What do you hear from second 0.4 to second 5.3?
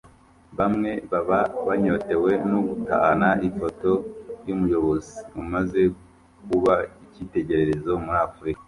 bamwe baba banyotewe no gutahana ifoto y’umuyobozi